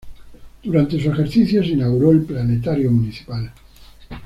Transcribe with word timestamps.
Durante 0.63 0.99
su 0.99 1.11
ejercicio 1.11 1.61
se 1.63 1.73
inauguró 1.73 2.09
el 2.09 2.23
Planetario 2.23 2.89
Municipal. 2.91 3.51